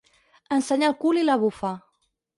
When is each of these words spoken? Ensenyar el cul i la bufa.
Ensenyar 0.57 0.89
el 0.93 0.97
cul 1.05 1.21
i 1.25 1.29
la 1.29 1.37
bufa. 1.45 1.75